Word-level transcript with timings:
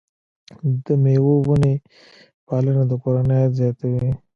د 0.83 0.85
مېوو 1.03 1.35
ونې 1.47 1.73
پالنه 2.47 2.83
د 2.87 2.91
کورنۍ 3.03 3.31
عاید 3.39 3.51
زیاتوي. 3.59 4.09